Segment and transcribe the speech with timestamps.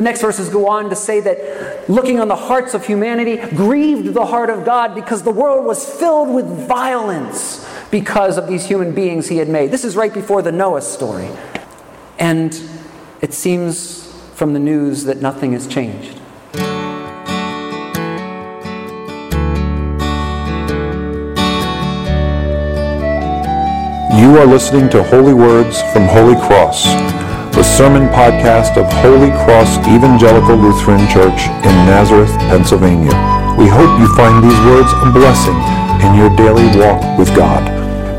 [0.00, 4.14] The next verses go on to say that looking on the hearts of humanity grieved
[4.14, 8.94] the heart of God because the world was filled with violence because of these human
[8.94, 9.70] beings he had made.
[9.70, 11.28] This is right before the Noah story.
[12.18, 12.58] And
[13.20, 16.18] it seems from the news that nothing has changed.
[24.18, 26.86] You are listening to Holy Words from Holy Cross,
[27.70, 33.14] sermon podcast of Holy Cross Evangelical Lutheran Church in Nazareth, Pennsylvania.
[33.56, 35.54] We hope you find these words a blessing
[36.04, 37.62] in your daily walk with God.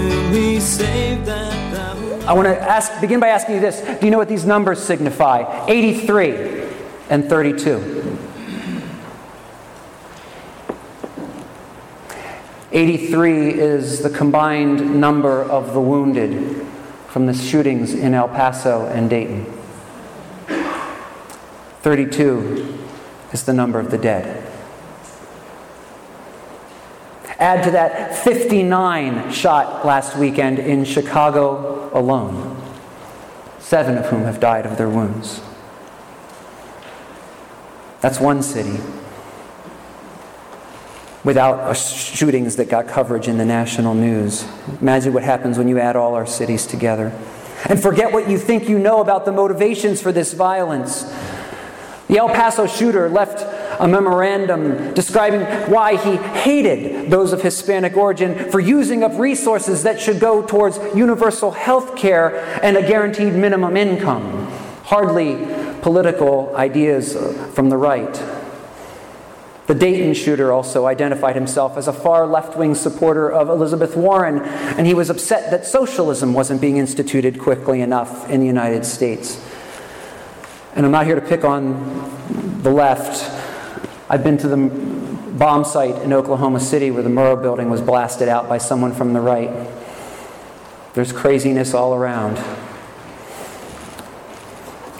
[1.25, 2.29] that thou.
[2.29, 3.81] I want to ask, begin by asking you this.
[4.01, 5.67] Do you know what these numbers signify?
[5.67, 6.69] 83
[7.09, 8.19] and 32.
[12.73, 16.67] 83 is the combined number of the wounded
[17.09, 19.45] from the shootings in El Paso and Dayton.
[21.83, 22.79] 32
[23.33, 24.50] is the number of the dead.
[27.41, 32.63] Add to that 59 shot last weekend in Chicago alone,
[33.59, 35.41] seven of whom have died of their wounds.
[38.03, 38.79] That's one city
[41.25, 44.47] without shootings that got coverage in the national news.
[44.81, 47.11] Imagine what happens when you add all our cities together.
[47.69, 51.05] And forget what you think you know about the motivations for this violence.
[52.09, 53.41] The El Paso shooter left
[53.81, 59.99] a memorandum describing why he hated those of Hispanic origin for using up resources that
[59.99, 64.47] should go towards universal health care and a guaranteed minimum income.
[64.85, 65.47] Hardly
[65.81, 68.23] political ideas uh, from the right.
[69.67, 74.41] The Dayton shooter also identified himself as a far left wing supporter of Elizabeth Warren,
[74.41, 79.41] and he was upset that socialism wasn't being instituted quickly enough in the United States.
[80.75, 83.50] And I'm not here to pick on the left.
[84.13, 88.29] I've been to the bomb site in Oklahoma City where the Murrah building was blasted
[88.29, 89.69] out by someone from the right.
[90.95, 92.39] There's craziness all around.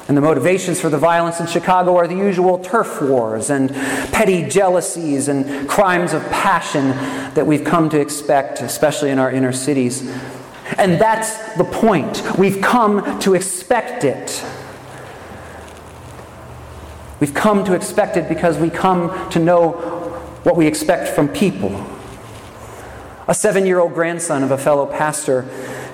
[0.07, 3.71] And the motivations for the violence in Chicago are the usual turf wars and
[4.13, 6.91] petty jealousies and crimes of passion
[7.35, 10.09] that we've come to expect, especially in our inner cities.
[10.79, 12.23] And that's the point.
[12.39, 14.45] We've come to expect it.
[17.21, 19.73] We've come to expect it because we come to know
[20.43, 21.87] what we expect from people.
[23.29, 25.47] A seven year old grandson of a fellow pastor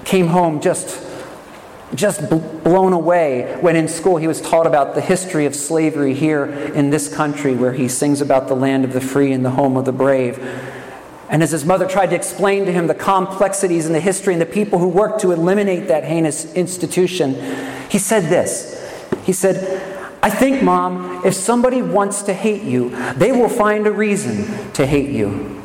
[0.05, 1.03] came home just
[1.95, 6.45] just blown away when in school he was taught about the history of slavery here
[6.47, 9.77] in this country, where he sings about the land of the free and the home
[9.77, 10.39] of the brave.
[11.29, 14.43] And as his mother tried to explain to him the complexities and the history and
[14.43, 17.35] the people who worked to eliminate that heinous institution,
[17.89, 18.75] he said this.
[19.25, 19.96] He said,
[20.27, 24.85] I think, Mom, if somebody wants to hate you, they will find a reason to
[24.85, 25.63] hate you.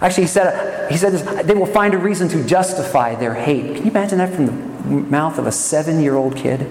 [0.00, 3.76] Actually, he said, he said this, they will find a reason to justify their hate.
[3.76, 6.62] Can you imagine that from the mouth of a seven year old kid?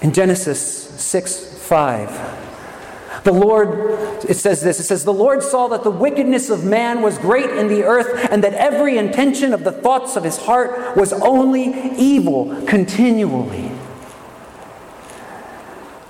[0.00, 0.60] In Genesis
[1.02, 6.50] 6 5, the Lord, it says this it says, The Lord saw that the wickedness
[6.50, 10.22] of man was great in the earth, and that every intention of the thoughts of
[10.22, 13.69] his heart was only evil continually.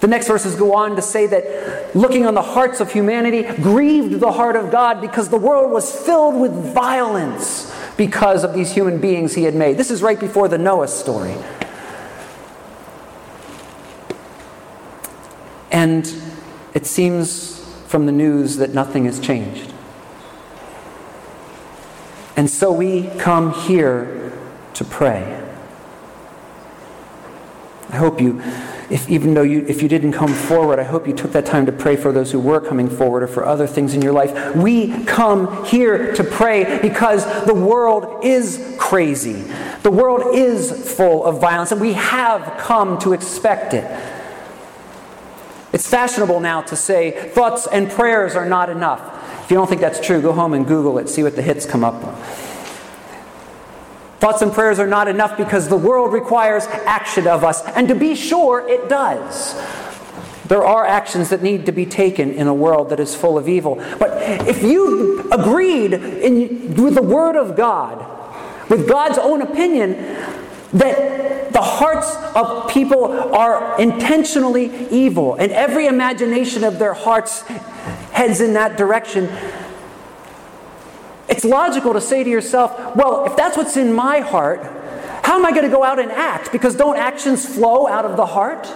[0.01, 4.19] The next verses go on to say that looking on the hearts of humanity grieved
[4.19, 8.99] the heart of God because the world was filled with violence because of these human
[8.99, 9.77] beings he had made.
[9.77, 11.37] This is right before the Noah story.
[15.71, 16.11] And
[16.73, 19.73] it seems from the news that nothing has changed.
[22.37, 24.33] And so we come here
[24.75, 25.47] to pray.
[27.91, 28.41] I hope you
[28.91, 31.65] if, even though you, if you didn't come forward, I hope you took that time
[31.67, 34.57] to pray for those who were coming forward or for other things in your life.
[34.57, 39.45] We come here to pray because the world is crazy.
[39.83, 43.85] The world is full of violence, and we have come to expect it.
[45.73, 49.45] It's fashionable now to say thoughts and prayers are not enough.
[49.45, 51.65] If you don't think that's true, go home and Google it, see what the hits
[51.65, 52.50] come up with.
[54.21, 57.63] Thoughts and prayers are not enough because the world requires action of us.
[57.69, 59.55] And to be sure, it does.
[60.47, 63.49] There are actions that need to be taken in a world that is full of
[63.49, 63.77] evil.
[63.99, 64.11] But
[64.47, 67.99] if you agreed in, with the Word of God,
[68.69, 69.93] with God's own opinion
[70.75, 77.41] that the hearts of people are intentionally evil and every imagination of their hearts
[78.13, 79.29] heads in that direction,
[81.31, 84.63] it's logical to say to yourself, well, if that's what's in my heart,
[85.25, 86.51] how am I going to go out and act?
[86.51, 88.67] Because don't actions flow out of the heart?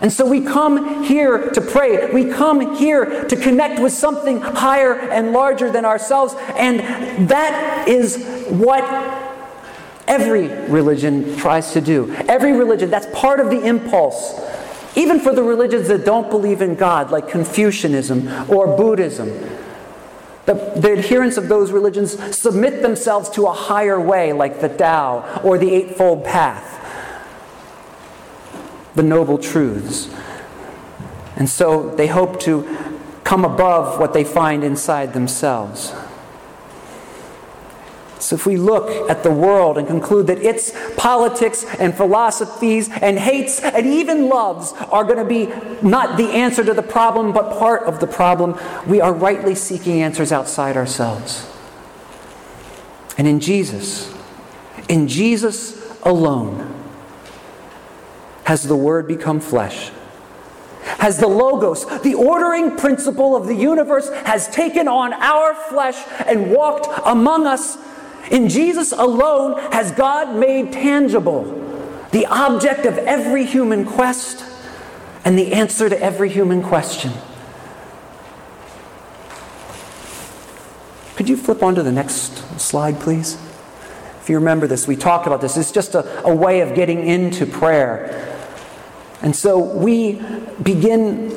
[0.00, 2.12] And so we come here to pray.
[2.12, 6.34] We come here to connect with something higher and larger than ourselves.
[6.56, 8.84] And that is what
[10.06, 12.12] every religion tries to do.
[12.28, 14.40] Every religion, that's part of the impulse.
[14.96, 19.30] Even for the religions that don't believe in God, like Confucianism or Buddhism.
[20.48, 25.42] The, the, adherents of those religions submit themselves to a higher way, like the Tao
[25.44, 26.76] or the Eightfold Path
[28.98, 30.10] the noble truths.
[31.36, 32.66] And so they hope to
[33.22, 35.94] come above what they find inside themselves.
[38.28, 43.18] So, if we look at the world and conclude that its politics and philosophies and
[43.18, 45.46] hates and even loves are going to be
[45.80, 50.02] not the answer to the problem, but part of the problem, we are rightly seeking
[50.02, 51.50] answers outside ourselves.
[53.16, 54.14] And in Jesus,
[54.90, 56.84] in Jesus alone,
[58.44, 59.90] has the Word become flesh?
[60.82, 65.96] Has the Logos, the ordering principle of the universe, has taken on our flesh
[66.26, 67.78] and walked among us?
[68.30, 71.54] In Jesus alone has God made tangible
[72.10, 74.44] the object of every human quest
[75.24, 77.12] and the answer to every human question.
[81.16, 83.34] Could you flip on to the next slide, please?
[84.22, 85.56] If you remember this, we talked about this.
[85.56, 88.36] It's just a, a way of getting into prayer.
[89.20, 90.22] And so we
[90.62, 91.30] begin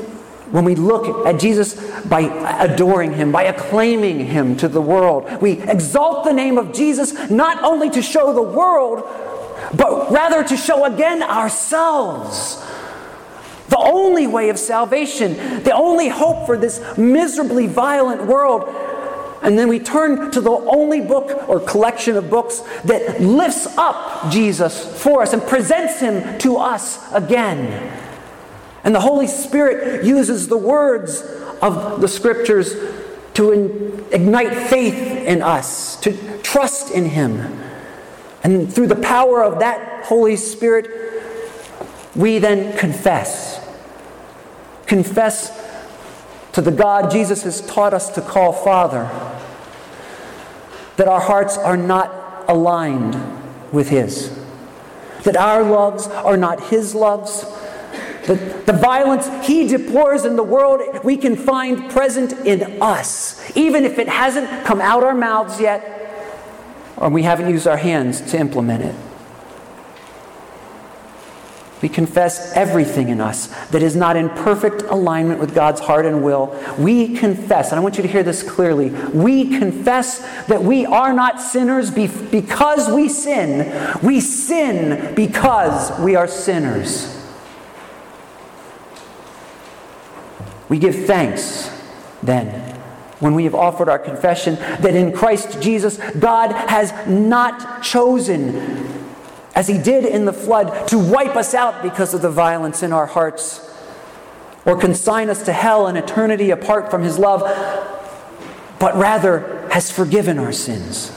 [0.51, 1.73] when we look at Jesus
[2.05, 2.21] by
[2.63, 5.41] adoring him, by acclaiming him to the world.
[5.41, 9.03] We exalt the name of Jesus not only to show the world,
[9.75, 12.63] but rather to show again ourselves.
[13.69, 18.63] The only way of salvation, the only hope for this miserably violent world
[19.41, 24.31] and then we turn to the only book or collection of books that lifts up
[24.31, 27.97] Jesus for us and presents him to us again.
[28.83, 31.21] And the Holy Spirit uses the words
[31.61, 32.75] of the scriptures
[33.35, 37.61] to in, ignite faith in us, to trust in him.
[38.43, 40.89] And through the power of that Holy Spirit,
[42.15, 43.59] we then confess.
[44.87, 45.57] Confess
[46.53, 49.09] to the God Jesus has taught us to call Father,
[50.97, 53.15] that our hearts are not aligned
[53.71, 54.37] with His,
[55.23, 57.45] that our loves are not His loves,
[58.25, 63.83] that the violence He deplores in the world we can find present in us, even
[63.83, 66.01] if it hasn't come out our mouths yet
[67.01, 68.95] or we haven't used our hands to implement it.
[71.81, 76.23] We confess everything in us that is not in perfect alignment with God's heart and
[76.23, 76.55] will.
[76.77, 78.89] We confess, and I want you to hear this clearly.
[78.89, 83.99] We confess that we are not sinners because we sin.
[84.03, 87.20] We sin because we are sinners.
[90.71, 91.69] We give thanks
[92.23, 92.47] then
[93.19, 98.87] when we have offered our confession that in Christ Jesus, God has not chosen
[99.53, 102.93] as he did in the flood, to wipe us out because of the violence in
[102.93, 103.69] our hearts,
[104.63, 107.41] or consign us to hell and eternity apart from his love,
[108.79, 111.11] but rather has forgiven our sins,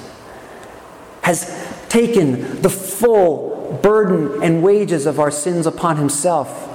[1.23, 1.47] has
[1.89, 6.73] taken the full burden and wages of our sins upon himself.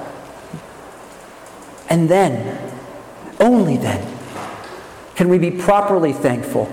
[1.89, 2.68] And then,
[3.39, 4.17] only then,
[5.15, 6.65] can we be properly thankful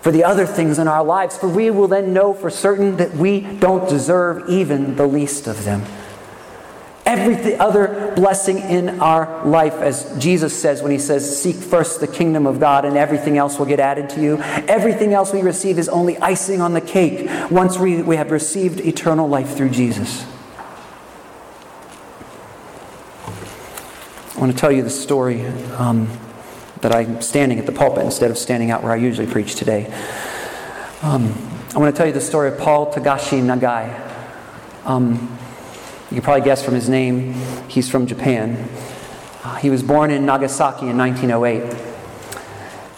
[0.00, 3.14] for the other things in our lives, for we will then know for certain that
[3.14, 5.84] we don't deserve even the least of them.
[7.04, 12.06] Every other blessing in our life, as Jesus says when he says, Seek first the
[12.06, 14.38] kingdom of God, and everything else will get added to you.
[14.68, 18.80] Everything else we receive is only icing on the cake once we, we have received
[18.80, 20.24] eternal life through Jesus.
[24.40, 25.44] I want to tell you the story.
[25.76, 26.08] Um,
[26.80, 29.86] that I'm standing at the pulpit instead of standing out where I usually preach today.
[31.02, 31.34] Um,
[31.74, 34.86] I want to tell you the story of Paul Takashi Nagai.
[34.86, 35.38] Um,
[36.10, 37.34] you can probably guess from his name,
[37.68, 38.68] he's from Japan.
[39.44, 41.76] Uh, he was born in Nagasaki in 1908.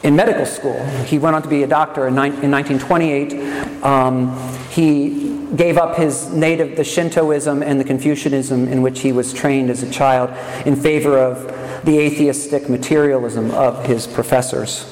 [0.04, 3.82] In medical school, he went on to be a doctor in, in 1928.
[3.82, 4.36] Um,
[4.70, 9.70] he gave up his native, the Shintoism and the Confucianism in which he was trained
[9.70, 10.30] as a child,
[10.66, 14.84] in favor of the atheistic materialism of his professors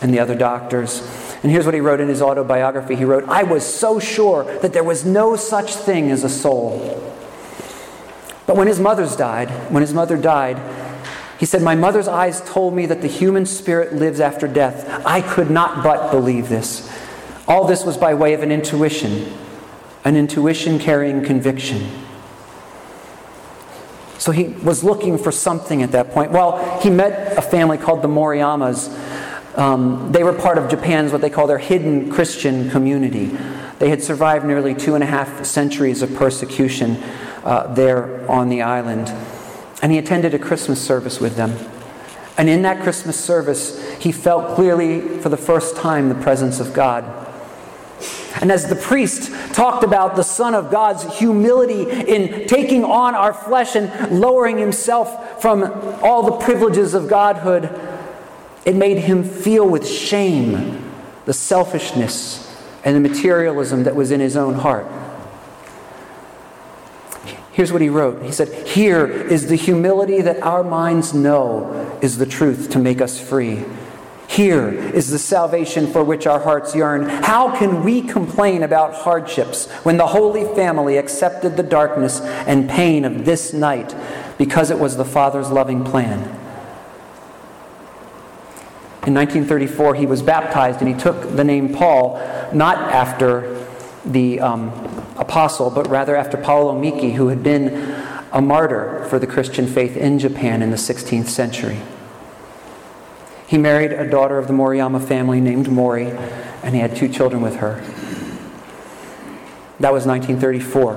[0.00, 1.00] and the other doctors.
[1.42, 4.72] And here's what he wrote in his autobiography He wrote, I was so sure that
[4.72, 7.00] there was no such thing as a soul.
[8.46, 10.60] But when his mother's died, when his mother died,
[11.38, 14.88] he said, My mother's eyes told me that the human spirit lives after death.
[15.04, 16.90] I could not but believe this.
[17.46, 19.32] All this was by way of an intuition,
[20.04, 21.90] an intuition carrying conviction.
[24.18, 26.30] So he was looking for something at that point.
[26.30, 28.88] Well, he met a family called the Moriyamas.
[29.58, 33.36] Um, they were part of Japan's what they call their hidden Christian community.
[33.78, 36.96] They had survived nearly two and a half centuries of persecution
[37.44, 39.08] uh, there on the island.
[39.82, 41.58] And he attended a Christmas service with them.
[42.38, 46.72] And in that Christmas service, he felt clearly for the first time the presence of
[46.72, 47.04] God.
[48.40, 53.32] And as the priest talked about the Son of God's humility in taking on our
[53.32, 55.62] flesh and lowering himself from
[56.02, 57.70] all the privileges of Godhood,
[58.64, 60.92] it made him feel with shame
[61.26, 62.40] the selfishness
[62.84, 64.86] and the materialism that was in his own heart.
[67.52, 68.22] Here's what he wrote.
[68.24, 73.00] He said, Here is the humility that our minds know is the truth to make
[73.00, 73.64] us free.
[74.34, 77.08] Here is the salvation for which our hearts yearn.
[77.08, 83.04] How can we complain about hardships when the Holy Family accepted the darkness and pain
[83.04, 83.94] of this night
[84.36, 86.18] because it was the Father's loving plan?
[89.06, 92.16] In 1934, he was baptized and he took the name Paul,
[92.52, 93.64] not after
[94.04, 94.70] the um,
[95.16, 97.94] apostle, but rather after Paolo Miki, who had been
[98.32, 101.80] a martyr for the Christian faith in Japan in the 16th century.
[103.54, 106.08] He married a daughter of the Moriyama family named Mori,
[106.64, 107.76] and he had two children with her.
[109.78, 110.90] That was 1934.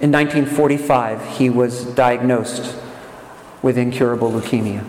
[0.00, 2.74] In 1945, he was diagnosed
[3.60, 4.86] with incurable leukemia.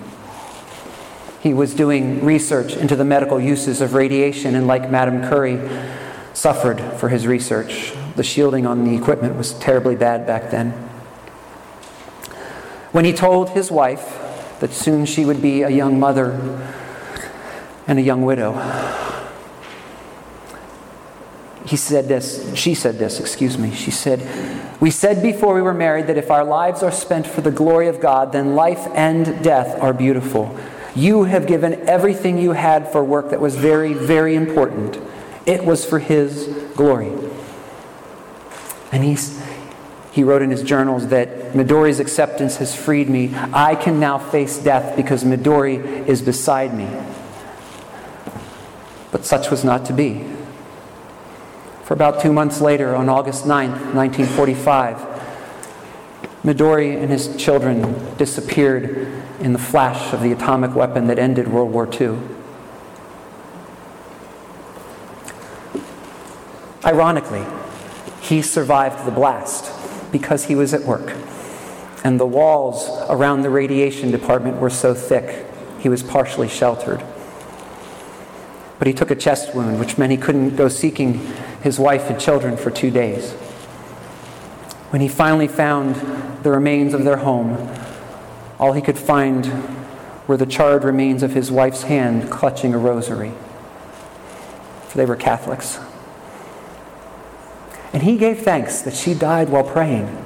[1.42, 5.60] He was doing research into the medical uses of radiation, and like Madame Curie,
[6.34, 7.92] suffered for his research.
[8.16, 10.72] The shielding on the equipment was terribly bad back then.
[12.94, 14.23] When he told his wife
[14.64, 16.32] that soon she would be a young mother
[17.86, 18.54] and a young widow.
[21.66, 23.76] He said this, she said this, excuse me.
[23.76, 24.26] She said,
[24.80, 27.90] We said before we were married that if our lives are spent for the glory
[27.90, 30.58] of God, then life and death are beautiful.
[30.96, 34.98] You have given everything you had for work that was very, very important.
[35.46, 37.12] It was for His glory.
[38.94, 39.44] And he's,
[40.14, 43.34] he wrote in his journals that Midori's acceptance has freed me.
[43.52, 46.88] I can now face death because Midori is beside me.
[49.12, 50.24] But such was not to be.
[51.84, 54.98] For about two months later, on August 9th, 1945,
[56.44, 59.08] Midori and his children disappeared
[59.40, 62.20] in the flash of the atomic weapon that ended World War II.
[66.86, 67.46] Ironically,
[68.22, 69.73] he survived the blast
[70.14, 71.14] because he was at work.
[72.06, 75.46] And the walls around the radiation department were so thick,
[75.80, 77.04] he was partially sheltered.
[78.80, 81.20] But he took a chest wound, which meant he couldn't go seeking
[81.62, 83.32] his wife and children for two days.
[84.92, 85.96] When he finally found
[86.44, 87.70] the remains of their home,
[88.60, 89.52] all he could find
[90.28, 93.32] were the charred remains of his wife's hand clutching a rosary.
[94.88, 95.80] For they were Catholics.
[97.94, 100.24] And he gave thanks that she died while praying.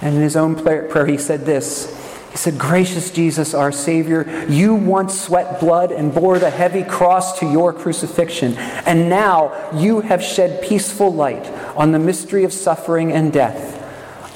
[0.00, 1.96] And in his own prayer, he said this
[2.30, 7.38] He said, Gracious Jesus, our Savior, you once sweat blood and bore the heavy cross
[7.38, 13.12] to your crucifixion, and now you have shed peaceful light on the mystery of suffering
[13.12, 13.76] and death,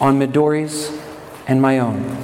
[0.00, 0.97] on Midori's
[1.49, 2.16] and my own.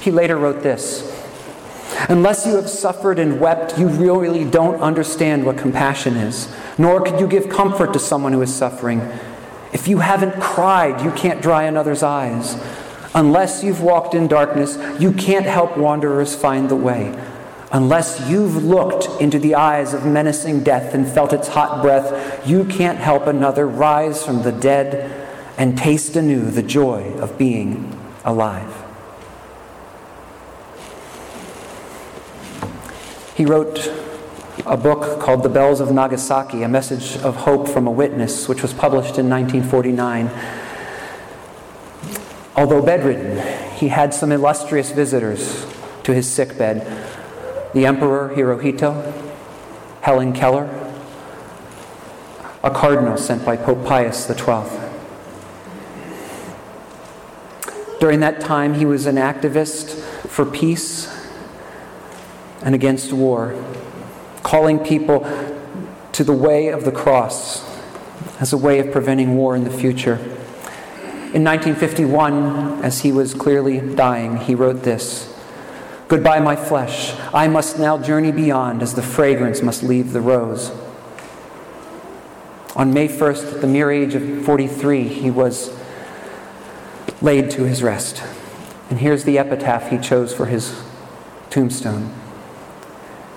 [0.00, 1.17] He later wrote this
[2.08, 7.18] Unless you have suffered and wept, you really don't understand what compassion is, nor could
[7.18, 9.00] you give comfort to someone who is suffering.
[9.72, 12.56] If you haven't cried, you can't dry another's eyes.
[13.14, 17.14] Unless you've walked in darkness, you can't help wanderers find the way.
[17.72, 22.64] Unless you've looked into the eyes of menacing death and felt its hot breath, you
[22.64, 25.26] can't help another rise from the dead
[25.58, 27.92] and taste anew the joy of being
[28.24, 28.87] alive.
[33.38, 33.88] He wrote
[34.66, 38.62] a book called The Bells of Nagasaki, a message of hope from a witness, which
[38.62, 40.28] was published in 1949.
[42.56, 43.38] Although bedridden,
[43.76, 45.64] he had some illustrious visitors
[46.02, 46.84] to his sickbed
[47.74, 49.12] the Emperor Hirohito,
[50.00, 50.64] Helen Keller,
[52.64, 54.64] a cardinal sent by Pope Pius XII.
[58.00, 61.17] During that time, he was an activist for peace
[62.62, 63.54] and against war,
[64.42, 65.20] calling people
[66.12, 67.64] to the way of the cross
[68.40, 70.16] as a way of preventing war in the future.
[71.34, 75.34] In 1951, as he was clearly dying, he wrote this
[76.08, 77.14] Goodbye, my flesh.
[77.34, 80.72] I must now journey beyond as the fragrance must leave the rose.
[82.74, 85.76] On May 1st, at the mere age of 43, he was
[87.20, 88.22] laid to his rest.
[88.88, 90.82] And here's the epitaph he chose for his
[91.50, 92.14] tombstone.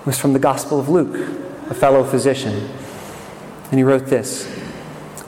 [0.04, 1.14] Was from the Gospel of Luke,
[1.70, 2.68] a fellow physician.
[3.70, 4.50] And he wrote this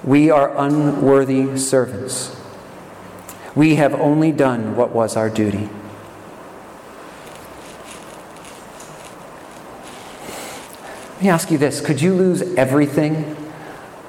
[0.03, 2.37] We are unworthy servants.
[3.55, 5.69] We have only done what was our duty.
[11.15, 13.37] Let me ask you this could you lose everything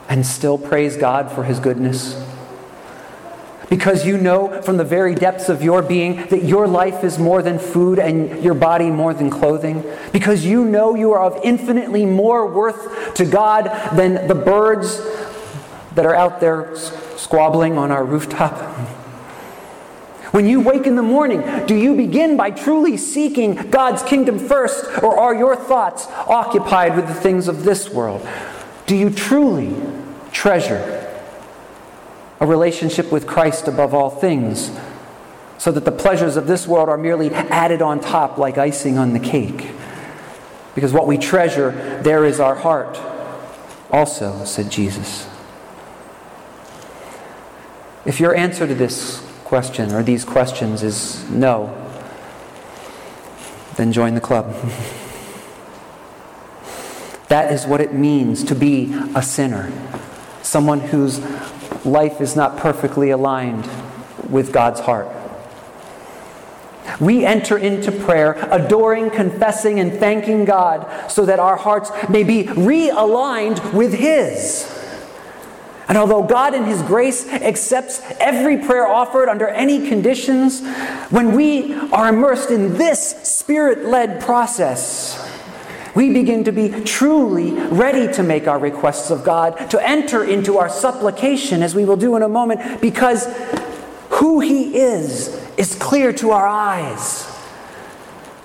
[0.09, 2.24] and still praise God for his goodness?
[3.69, 7.41] Because you know from the very depths of your being that your life is more
[7.41, 9.83] than food and your body more than clothing.
[10.11, 15.01] Because you know you are of infinitely more worth to God than the birds
[15.95, 16.75] that are out there
[17.17, 18.53] squabbling on our rooftop.
[20.31, 24.85] When you wake in the morning, do you begin by truly seeking God's kingdom first,
[25.01, 28.27] or are your thoughts occupied with the things of this world?
[28.85, 29.73] Do you truly
[30.33, 30.94] treasure
[32.45, 34.69] a relationship with Christ above all things,
[35.57, 39.13] so that the pleasures of this world are merely added on top like icing on
[39.13, 39.71] the cake.
[40.75, 41.71] Because what we treasure,
[42.03, 42.99] there is our heart.
[43.89, 45.27] Also, said Jesus.
[48.05, 51.73] If your answer to this question or these questions is no,
[53.75, 54.53] then join the club.
[57.29, 59.71] that is what it means to be a sinner,
[60.43, 61.19] someone whose
[61.85, 63.69] life is not perfectly aligned
[64.29, 65.07] with God's heart.
[66.99, 72.43] We enter into prayer, adoring, confessing, and thanking God so that our hearts may be
[72.43, 74.71] realigned with His.
[75.87, 80.65] And although God, in His grace, accepts every prayer offered under any conditions,
[81.09, 85.21] when we are immersed in this spirit led process,
[85.95, 90.57] we begin to be truly ready to make our requests of God, to enter into
[90.57, 93.25] our supplication, as we will do in a moment, because
[94.09, 97.31] who He is is clear to our eyes.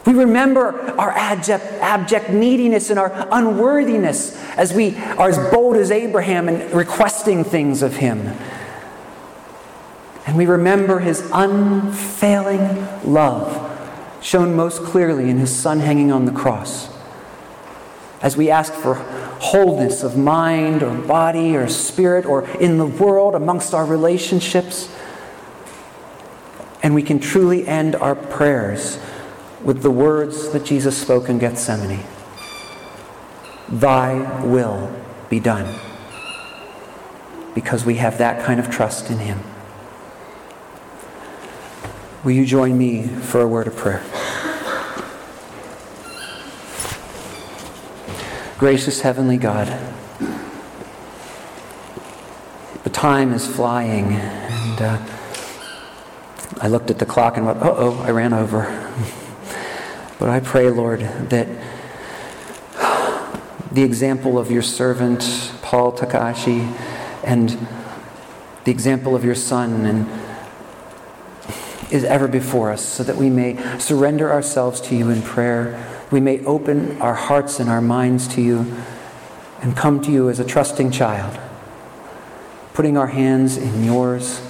[0.06, 5.90] We remember our abject, abject neediness and our unworthiness as we are as bold as
[5.90, 8.32] Abraham in requesting things of Him.
[10.24, 13.66] And we remember His unfailing love
[14.22, 16.99] shown most clearly in His Son hanging on the cross
[18.22, 23.34] as we ask for wholeness of mind or body or spirit or in the world
[23.34, 24.94] amongst our relationships.
[26.82, 28.98] And we can truly end our prayers
[29.62, 32.04] with the words that Jesus spoke in Gethsemane
[33.68, 34.94] Thy will
[35.28, 35.78] be done.
[37.54, 39.40] Because we have that kind of trust in Him.
[42.24, 44.02] Will you join me for a word of prayer?
[48.60, 49.68] Gracious Heavenly God,
[52.84, 54.98] the time is flying, and uh,
[56.60, 58.64] I looked at the clock and went, uh oh, I ran over.
[60.18, 61.48] but I pray, Lord, that
[63.72, 66.70] the example of your servant, Paul Takashi,
[67.24, 67.66] and
[68.64, 70.06] the example of your son and
[71.90, 76.20] is ever before us so that we may surrender ourselves to you in prayer we
[76.20, 78.76] may open our hearts and our minds to you
[79.62, 81.38] and come to you as a trusting child,
[82.74, 84.42] putting our hands in yours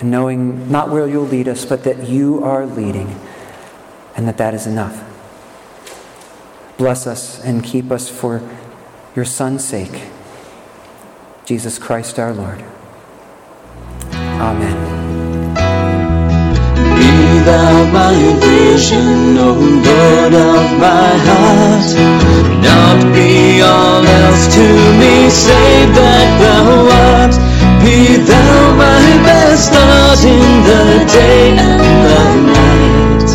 [0.00, 3.18] and knowing not where you'll lead us, but that you are leading
[4.16, 5.04] and that that is enough.
[6.76, 8.48] Bless us and keep us for
[9.16, 10.04] your Son's sake,
[11.44, 12.64] Jesus Christ our Lord.
[14.12, 15.07] Amen
[17.48, 19.50] thou my vision, O
[19.88, 21.90] Lord of my heart.
[22.68, 24.66] Not be all else to
[25.00, 25.14] me,
[25.46, 26.66] save that thou
[27.10, 27.34] art.
[27.82, 27.98] Be
[28.30, 30.84] thou my best thought in the
[31.16, 32.22] day and the
[32.56, 33.30] night.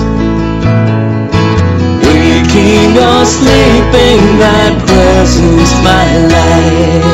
[2.05, 7.12] Waking or sleeping, thy presence my light.